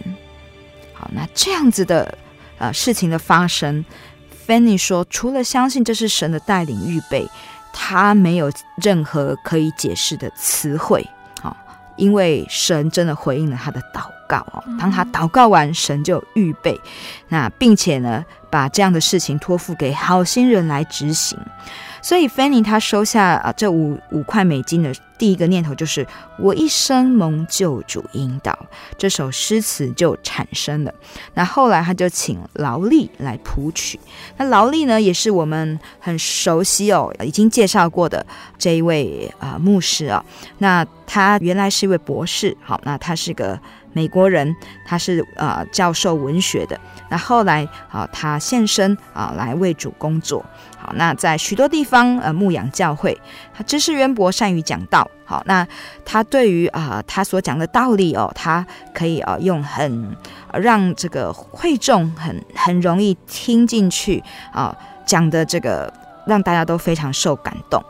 [0.92, 2.16] 好，那这样子的
[2.58, 3.84] 呃事情的发生
[4.46, 7.28] ，Fanny 说，除了相信这是神的带领预备。
[7.72, 11.08] 他没有任何可以解释的词汇，
[11.40, 11.56] 好，
[11.96, 14.62] 因为神真的回应了他的祷告哦。
[14.78, 16.78] 当他祷告完，神就预备，
[17.28, 21.38] 那并且呢，把这样的事情托付给好心人来执行。
[22.02, 26.04] 所以，Fanny 他收下啊这五五块美金的第一个念头就是：
[26.38, 28.58] 我一生蒙救主引导，
[28.98, 30.92] 这首诗词就产生了。
[31.34, 34.00] 那后来他就请劳力来谱曲。
[34.36, 38.26] 那劳力呢，也是我们很熟悉哦，已经介绍过的
[38.58, 40.24] 这一位啊、牧师啊、
[40.58, 43.58] 那他原来是一位博士，好，那他是个
[43.92, 46.78] 美国人，他是、呃、教授文学的。
[47.10, 50.44] 那后来啊，他献身啊来为主工作。
[50.78, 53.16] 好，那在许多地方呃牧养教会，
[53.54, 55.08] 他知识渊博，善于讲道。
[55.24, 55.66] 好，那
[56.04, 60.16] 他对于啊、他所讲的道理哦，他可以啊、用很
[60.52, 64.18] 让这个会众很很容易听进去
[64.50, 64.76] 啊、呃、
[65.06, 65.92] 讲的这个
[66.26, 67.82] 让大家都非常受感动。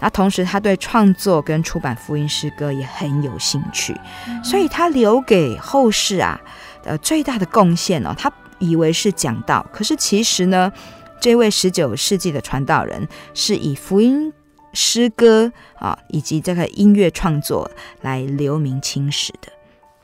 [0.00, 3.96] 那同时他对创作跟出版福音诗歌也很有兴趣，
[4.42, 6.40] 所以他留给后世啊
[6.84, 10.72] 呃最大的贡献哦，他以为是讲道，可是其实呢。
[11.20, 14.32] 这位十九世纪的传道人是以福音
[14.72, 17.68] 诗歌啊，以及这个音乐创作
[18.02, 19.48] 来留名青史的。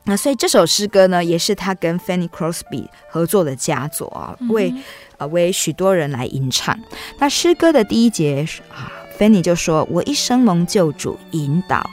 [0.07, 4.72] 那所以这首诗歌呢，也是他跟 Fanny Crosby 合作的佳作啊，为
[5.16, 6.78] 啊为许多人来吟唱。
[7.18, 11.88] 那诗歌的第一节啊，Fanny 就说：“我一生蒙救主引导，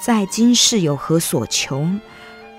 [0.00, 1.84] 在今世有何所求？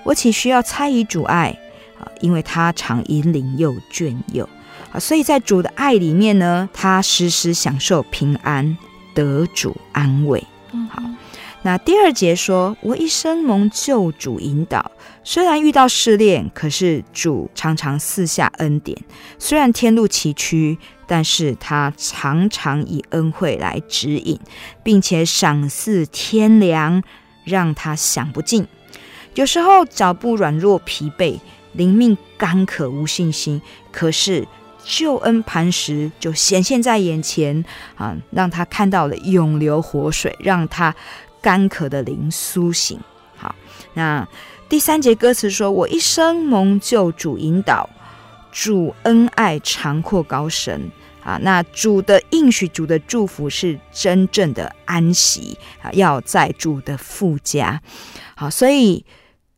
[0.03, 1.57] 我岂需要猜疑主爱
[1.97, 2.03] 啊？
[2.19, 4.47] 因为他常引领又眷佑。”
[4.91, 8.77] 啊，所以在主的爱里面呢，他时时享受平安，
[9.13, 10.43] 得主安慰。
[10.89, 11.01] 好，
[11.61, 14.91] 那第二节说：“我一生蒙救主引导，
[15.23, 18.97] 虽然遇到试炼，可是主常常赐下恩典。
[19.37, 24.39] 虽然天路崎岖，但是他常常以恩惠来指引，
[24.83, 27.03] 并且赏赐天良，
[27.43, 28.65] 让他享不尽。
[29.35, 31.39] 有时候脚步软弱疲惫，
[31.73, 34.47] 灵命干渴无信心，可是。”
[34.81, 37.63] 救恩磐石就显现在眼前
[37.95, 40.95] 啊，让他看到了永流活水，让他
[41.41, 42.99] 干渴的灵苏醒。
[43.35, 43.53] 好，
[43.93, 44.27] 那
[44.67, 47.89] 第三节歌词说：“我一生蒙救主引导，
[48.51, 50.91] 主恩爱长阔高深
[51.23, 57.81] 啊。”那主的应许、主的祝福是真正的安息啊，要在主的父家。
[58.35, 59.05] 好，所以。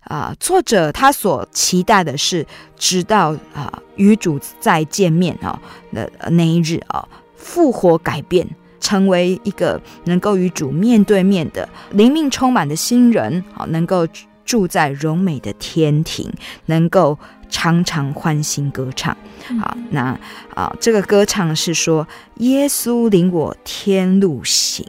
[0.05, 5.57] 啊，作者他所期待的是，直到啊与主再见面哦
[5.93, 8.49] 的那一日啊，复活改变，
[8.91, 14.05] 成为一个能够与主面对面的灵命充满的新人好，能够
[14.43, 16.29] 住在荣美的天庭，
[16.65, 17.17] 能够
[17.49, 19.15] 常常欢欣歌唱。
[19.61, 20.19] 好，那
[20.53, 22.05] 啊，这个歌唱是说，
[22.39, 24.85] 耶稣领我天路行。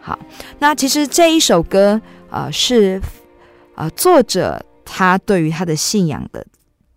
[0.00, 0.18] 好，
[0.58, 2.00] 那其实这一首歌
[2.30, 2.98] 啊是。
[3.74, 6.44] 啊，作者他对于他的信仰的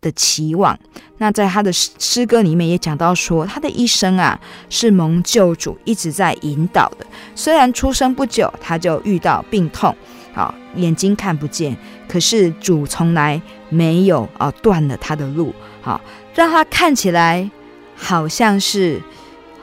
[0.01, 0.77] 的期望。
[1.19, 4.39] 那在他的诗歌里面也讲到说，他的一生啊
[4.69, 7.05] 是蒙救主一直在引导的。
[7.35, 9.95] 虽然出生不久他就遇到病痛，
[10.33, 11.77] 好，眼睛看不见，
[12.07, 13.39] 可是主从来
[13.69, 16.01] 没有啊断了他的路，好，
[16.33, 17.49] 让他看起来
[17.95, 18.99] 好像是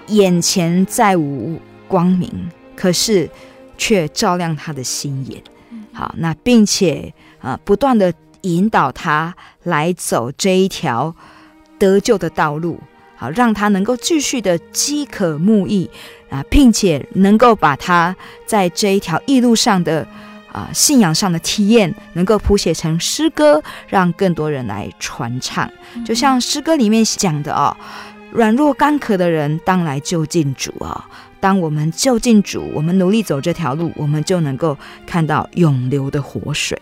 [0.06, 2.30] 眼前再无光明，
[2.76, 3.28] 可是
[3.76, 5.42] 却照亮他的心眼。
[5.92, 11.14] 好，那并且啊不断的引导他来走这一条。
[11.80, 12.80] 得救的道路，
[13.14, 15.88] 好，让他能够继续的饥渴慕义
[16.28, 18.16] 啊，并且能够把他
[18.46, 20.04] 在这一条义路上的
[20.50, 25.70] 啊信仰上的体验，能够谱写成诗歌，让更多人来传唱。
[26.04, 27.76] 就像诗歌里面讲的哦，
[28.32, 30.98] 软弱干渴的人当来就近主啊、哦。
[31.38, 34.76] 当我们就近主，我们努力走这条路，我们就能够
[35.06, 36.76] 看到永流的活水。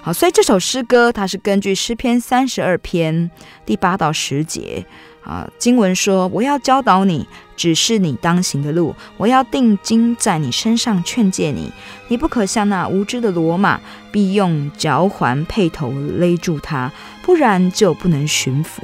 [0.00, 3.30] 好，所以这首诗歌它是根据诗篇三十二篇
[3.66, 4.86] 第八到十节
[5.22, 7.26] 啊，经文说：“我要教导你，
[7.56, 11.70] 指示你当行的路；我要定睛在你身上，劝诫你。
[12.06, 13.78] 你不可像那无知的骡马，
[14.10, 16.90] 必用嚼环配头勒住它，
[17.22, 18.82] 不然就不能驯服。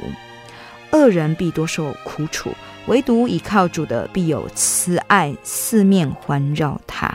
[0.91, 2.51] 恶人必多受苦楚，
[2.85, 7.07] 唯独倚靠主的，必有慈爱四面环绕他。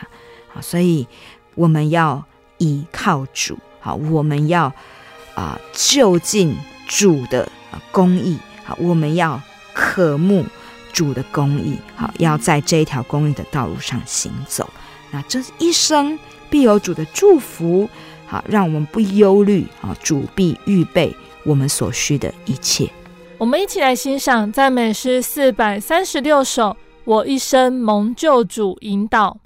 [0.49, 1.07] 好，所以
[1.55, 2.25] 我们要
[2.59, 4.65] 倚靠主。”好，我们要
[5.35, 6.55] 啊、呃、就近
[6.87, 7.49] 主的
[7.91, 8.39] 公义。
[8.63, 9.41] 好，我们要
[9.73, 10.45] 渴慕
[10.93, 11.79] 主的公义。
[11.97, 14.69] 好，要在这一条公义的道路上行走。
[15.11, 16.19] 那这一生
[16.49, 17.89] 必有主的祝福。
[18.27, 19.67] 好，让我们不忧虑。
[19.81, 22.89] 啊，主必预备我们所需的一切。
[23.39, 26.77] 我们一起来欣赏赞美诗四百三十六首。
[27.05, 29.39] 我一生蒙救主引导。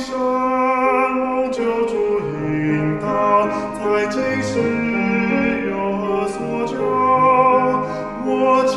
[0.00, 0.16] 山
[1.12, 4.58] 盟旧主应在今世
[5.68, 6.74] 有何所求。
[8.24, 8.76] 我祈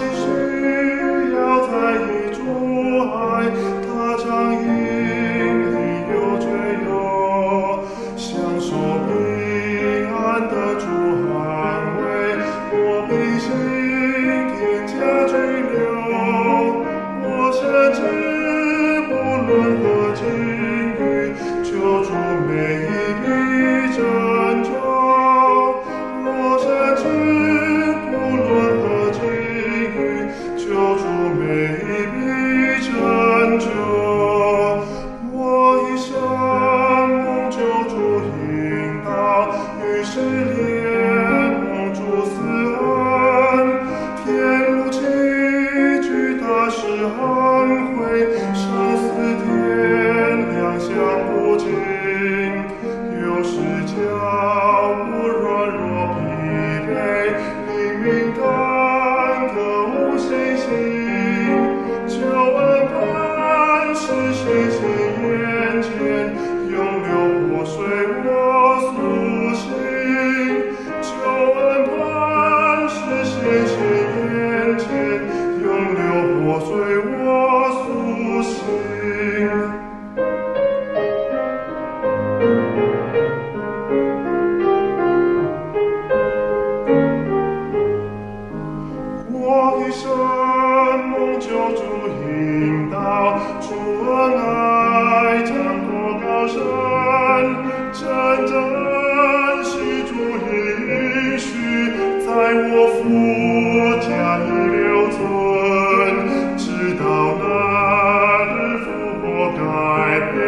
[109.95, 110.41] 改变，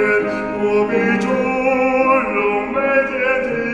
[0.58, 1.30] 我比尊
[2.34, 2.78] 荣每
[3.12, 3.65] 天天。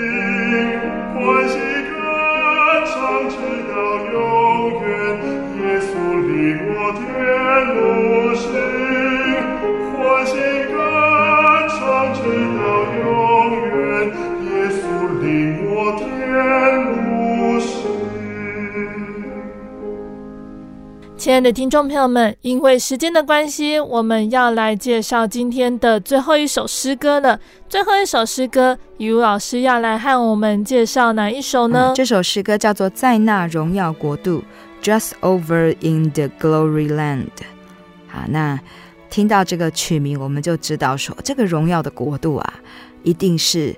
[21.21, 27.39] 亲爱的听众朋友们，因为时间的关系，我们要来介绍今天的最后一首诗歌了。
[27.69, 31.93] 最后一首诗歌，雨老师要来和我们介绍哪一首呢？
[31.95, 34.43] 这首诗歌叫做《在那荣耀国度》
[34.83, 37.27] ，Just Over in the Glory Land。
[38.07, 38.59] 好，那
[39.11, 42.53] 听到这个曲名，我们就知道说，这个荣耀的国度啊，
[43.03, 43.75] 一定是。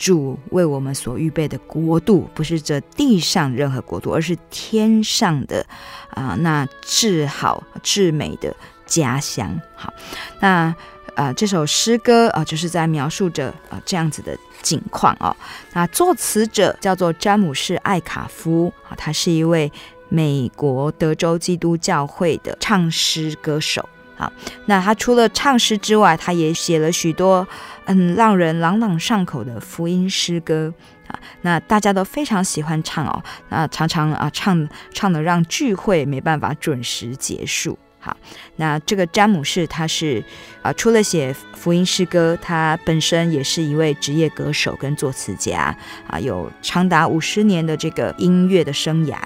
[0.00, 5.64] 主为我们所预备的国度，不是这地上任何国度，而是天上的
[6.08, 9.60] 啊，那至好至美的家乡。
[9.76, 9.92] 好，
[10.40, 10.74] 那
[11.16, 15.36] 呃这首诗歌啊、就是在描述着啊、这样子的景况哦。
[15.74, 19.70] 那作词者叫做詹姆士·艾卡夫啊，他是一位
[20.08, 23.86] 美国德州基督教会的唱诗歌手。
[24.20, 24.30] 啊，
[24.66, 27.48] 那他除了唱诗之外，他也写了许多
[27.86, 30.70] 嗯让人朗朗上口的福音诗歌
[31.06, 31.18] 啊。
[31.40, 37.78] 那大家都非常喜欢唱哦，那常常啊唱唱的让聚会没办法准时结束。
[37.98, 38.14] 好，
[38.56, 40.22] 那这个詹姆士他是
[40.60, 45.74] 啊，除了写福音诗歌，他本身也是一位职业歌手跟作词家
[46.06, 49.16] 啊，有长达五十年的这个音乐的生涯。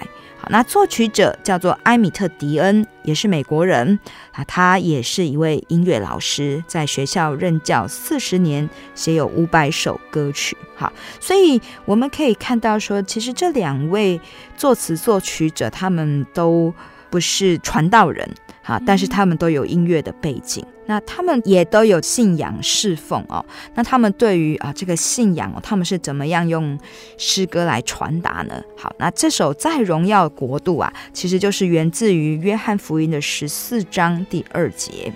[0.51, 3.99] 那作曲者叫做埃米特·迪恩，也是美国人
[4.33, 10.57] 啊，他也是一位音乐老师，在学校任教四十年，写有五百首歌曲。
[10.77, 14.21] 好，所以我们可以看到说，其实这两位
[14.57, 16.73] 作词作曲者，他们都
[17.11, 18.29] 不是传道人。
[18.67, 23.45] 好，但是他们都有音乐的背景，那他们也都有信仰侍奉哦。
[23.75, 26.79] 那他们对于啊这个信仰哦，他们是怎么样用
[27.19, 28.63] 诗歌来传达呢？
[28.75, 35.13] 好，那这首在荣耀国度啊，其实就是源自于约翰福音的十四章第二节。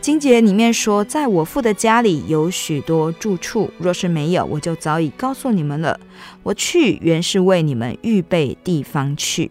[0.00, 6.00] 经节里面说，在我父的家里有许多住处，若是没有，我就早已告诉你们了。
[6.42, 9.50] 我去原是为你们预备地方去。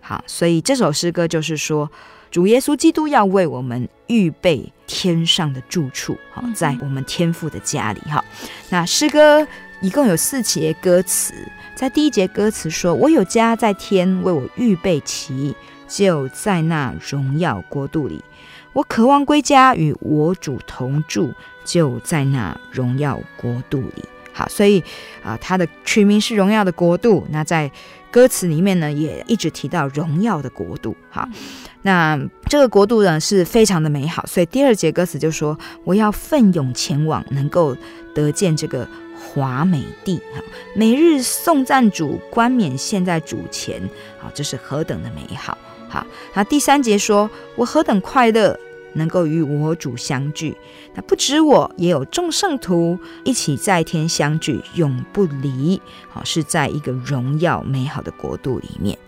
[0.00, 1.90] 好，所以这首诗歌就是说。
[2.30, 8.24] 主耶稣基督要为我们预备天上的住处，好，在我们天父的家里，哈。
[8.68, 9.46] 那诗歌
[9.80, 11.34] 一共有四节歌词，
[11.74, 15.54] 在第一节歌词说：“我有家在天，为我预备齐，
[15.88, 18.22] 就在那荣耀国度里。
[18.72, 21.32] 我渴望归家，与我主同住，
[21.64, 24.84] 就在那荣耀国度里。”好，所以
[25.24, 27.26] 啊，它的取名是荣耀的国度。
[27.30, 27.70] 那在
[28.16, 30.96] 歌词里面呢，也一直提到荣耀的国度。
[31.10, 31.28] 好。
[31.82, 37.76] 那这个国度呢，是非常的美好，所以第二节歌词就说：“我要奋勇前往，能够
[38.14, 40.42] 得见这个华美地。”哈，
[40.74, 43.82] 每日颂赞主，冠冕献在主前，
[44.18, 45.58] 好，这是何等的美好！
[45.86, 48.58] 好，那第三节说：“我何等快乐，
[48.96, 50.56] 能够与我主相聚。”
[50.94, 55.80] 那不止我，也有众圣徒一起在天相聚，永不离。
[56.08, 58.98] 好，是在一个荣耀美好的国度里面。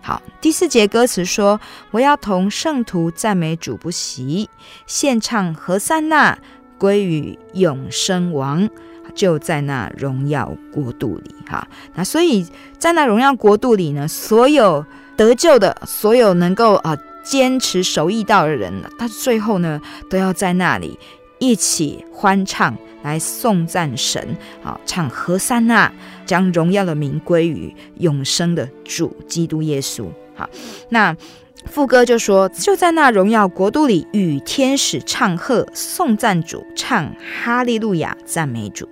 [0.00, 4.48] 好，第四节歌词说：“我要同圣徒赞美主不息，
[4.86, 6.38] 献唱和散那
[6.78, 8.70] 归于永生王，
[9.14, 12.46] 就在那荣耀国度里。”哈，那所以
[12.78, 14.86] 在那荣耀国度里呢，所有
[15.16, 16.96] 得救的，所有能够啊
[17.28, 20.98] 坚持守义道的人，他最后呢都要在那里
[21.38, 22.76] 一起欢唱。
[23.04, 25.90] 来颂赞神，好唱和散那，
[26.26, 30.08] 将荣耀的名归于永生的主基督耶稣。
[30.34, 30.50] 好，
[30.88, 31.16] 那
[31.64, 37.14] 副歌就说：就在那荣耀国度里，与天使唱和颂赞主，唱
[37.44, 38.88] 哈利路亚赞美主。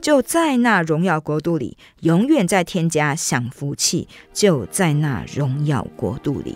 [0.00, 4.06] 就在那荣耀国度里，永远在天家享福气。
[4.32, 6.54] 就在那荣耀国度里，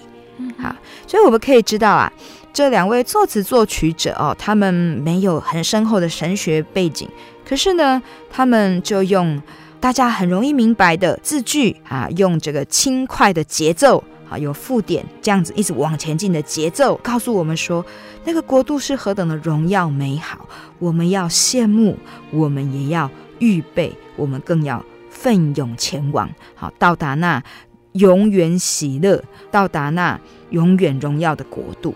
[0.58, 0.74] 好，
[1.06, 2.12] 所以我们可以知道啊。
[2.52, 7.08] 这两位作词作曲者哦，他们没有很深厚的神学背景，
[7.44, 9.42] 可是呢，他们就用
[9.80, 17.84] 大家很容易明白的字句啊，用这个轻快的节奏啊，有附点这样子一直往前进的节奏，告诉我们说，
[18.24, 21.98] 那个国度是何等的荣耀美好，我们要羡慕，
[22.30, 23.10] 我们也要
[23.40, 24.80] 预备，我们更要
[25.10, 27.42] 奋勇前往，好，到达那
[27.94, 30.20] 永远喜乐，到达那
[30.50, 31.94] 永远荣耀的国度。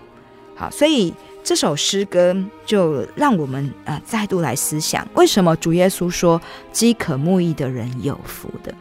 [0.56, 2.36] 好，所以这首诗歌
[2.66, 6.40] 就让我们呃再度来思想，为什么主耶稣说
[6.72, 8.74] 饥渴慕义的人有福的？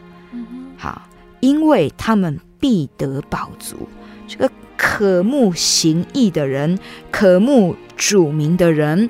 [0.76, 1.02] 好，
[1.40, 3.88] 因为他们必得饱足。
[4.26, 6.78] 这个渴慕行义的人，
[7.10, 9.08] 渴慕主名的人，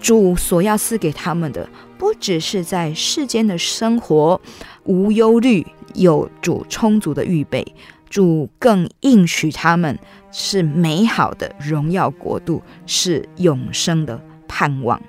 [0.00, 1.68] 主所要赐给他们的，
[1.98, 4.40] 不只是在世间的生活
[4.84, 7.66] 无忧虑，有主充足的预备，
[8.08, 9.98] 主更应许他们。
[10.30, 15.00] 是美好的荣耀国度，是永生的盼望。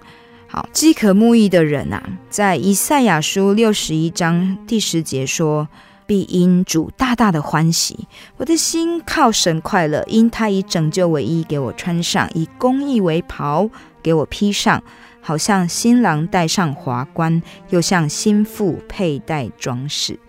[0.48, 5.68] 好，饥渴慕义的人啊，在以赛亚书六十一章第十节说
[6.08, 13.70] ：“必因主大大的欢喜，我的心靠神快乐，因他以拯救为衣给我穿上，以公义为袍
[14.02, 14.82] 给我披上，
[15.22, 20.20] 好像新郎戴上华冠，又像新妇佩戴装饰。”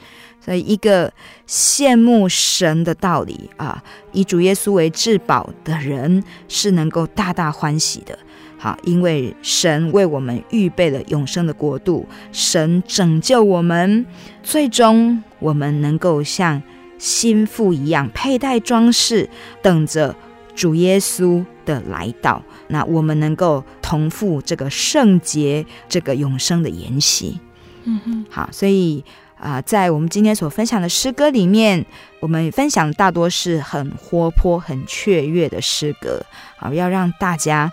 [0.42, 1.12] 所以，一个
[1.46, 8.18] 羡慕神的道理啊，以主耶稣为至宝的人是能够大大欢喜的。
[8.56, 14.06] 好，因为神为我们预备了永生的国度，神拯救我们，
[14.42, 16.62] 最终我们能够像
[16.96, 19.28] 新妇一样佩戴装饰，
[19.62, 20.16] 等着
[20.54, 27.38] 主耶稣的来到，那我们能够同赴这个圣洁、这个永生的筵席。
[27.84, 29.04] 嗯哼，好，所以
[29.36, 31.84] 啊、呃，在我们今天所分享的诗歌里面，
[32.20, 36.22] 我们分享大多是很活泼、很雀跃的诗歌。
[36.58, 37.72] 好，要让大家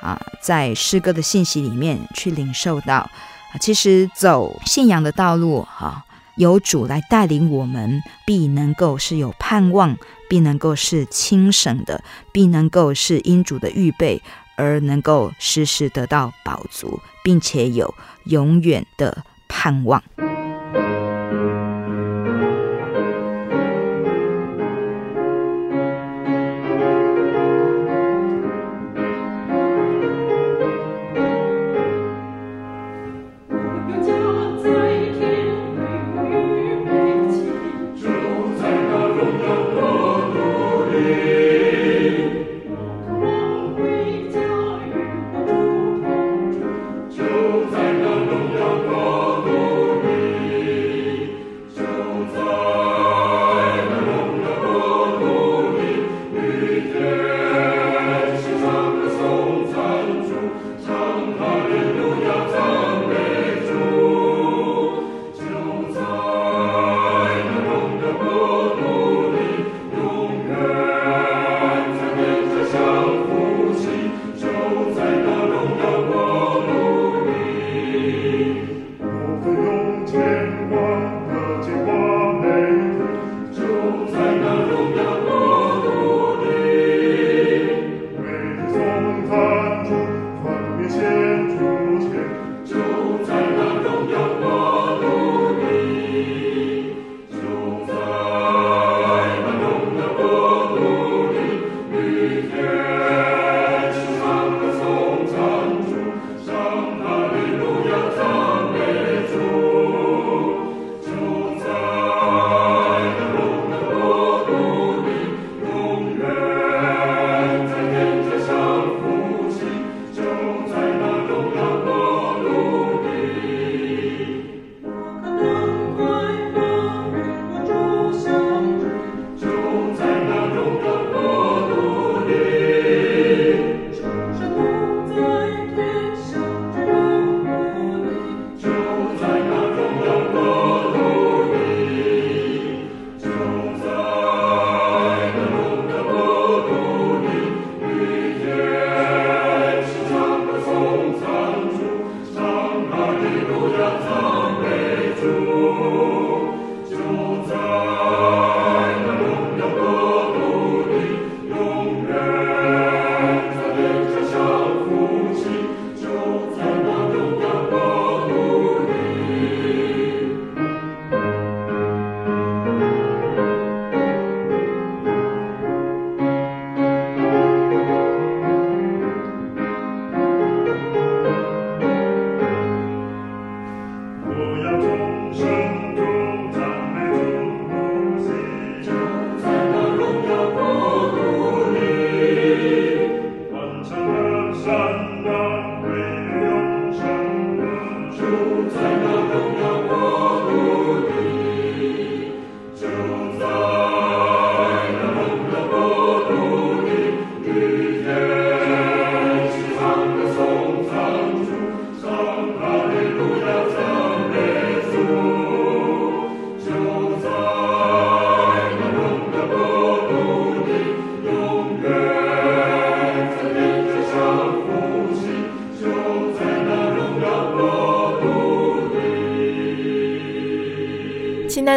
[0.00, 6.02] 啊，在诗歌的信息里面去领受到，啊，其实走信仰的道路，哈，
[6.36, 9.96] 有主来带领我们，必能够是有盼望，
[10.32, 12.02] 必能够是轻省的，
[12.32, 14.22] 必能够是因主的预备
[14.56, 20.02] 而能够时时得到饱足，并且有永远的盼望。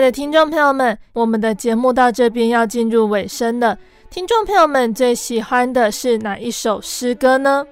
[0.06, 3.76] 的听众朋友们，我们的节目到这边要进入尾声了。
[4.12, 7.66] 听众朋友们最喜欢的是哪一首诗歌呢？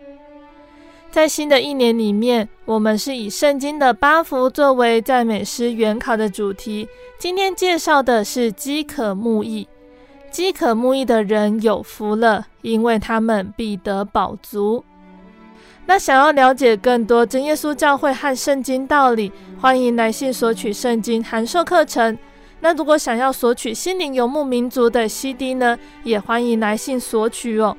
[1.11, 6.87] 在新的一年里面，我们是以圣经的八福作为赞美诗原考的主题。
[7.19, 9.67] 今天介绍的是饥渴慕义。
[10.31, 14.83] 饥渴慕义的人有福了，因为他们必得饱足。
[15.85, 22.17] 那想要了解更多真耶稣教会和圣经道理，欢迎来信索取圣经函授课程。
[22.61, 27.75] 那如果想要索取心灵游牧民族的 CD 呢，也欢迎来信索取哦。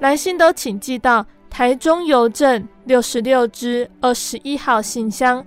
[0.00, 5.44] 来信都请寄到台中邮政六十六支二十一号信箱，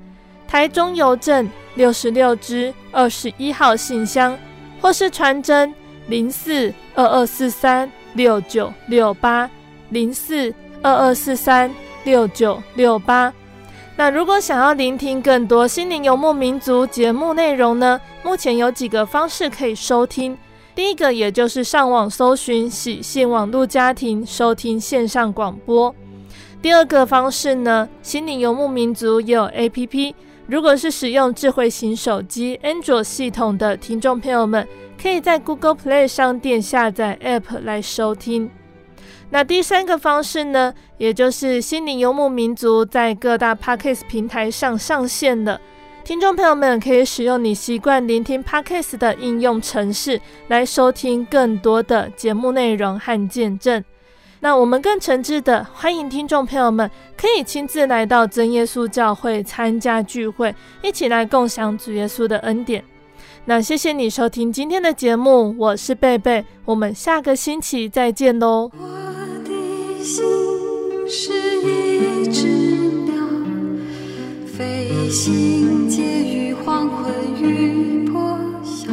[0.48, 4.38] 台中邮政六十六支二十一号信箱，
[4.82, 5.74] 或是传真
[6.08, 9.50] 零四二二四三六九六八。
[9.90, 11.70] 零四二二四三
[12.04, 13.34] 六九六八。
[13.96, 18.00] 那如果想要聆听更多心灵游牧民族节目内容呢？
[18.24, 20.38] 目前有几个方式可以收听。
[20.74, 25.94] 第一个，也就是上网搜寻喜信网络家庭收听线上广播。
[26.62, 30.14] 第二个方式呢，心灵游牧民族也有 APP。
[30.48, 34.66] 如果是使用智慧型手机安卓系统的听众朋友们，
[35.02, 38.50] 可以在 Google Play 商店下载 App 来收听。
[39.32, 45.62] 那第三个方式呢，也就是心灵游牧民族在各大 Podcast 平台上上线了。
[46.04, 53.84] 听众朋友们可以使用你习惯聆听 Podcast 的应用程式来收听更多的节目内容和见证。
[54.40, 62.84] 那我们更诚挚的欢迎听众朋友们可以亲自来到真耶稣教会参加聚会，一起来共享主耶稣的恩典。
[63.50, 68.70] 那谢谢你收听今天的节目，我是贝贝，我们下个星期再见喽。
[70.04, 70.24] 心
[71.08, 71.34] 是
[71.64, 72.46] 一只
[73.08, 73.16] 鸟，
[74.46, 78.92] 飞行介于黄昏与破晓，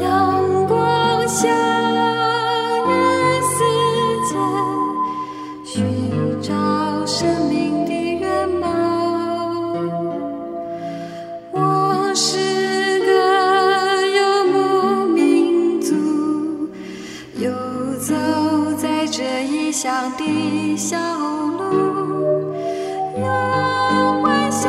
[0.00, 1.89] 阳光下。
[19.82, 22.52] 乡的小路，
[23.16, 24.68] 有欢笑，